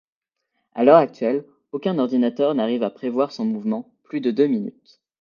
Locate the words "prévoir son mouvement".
2.89-3.87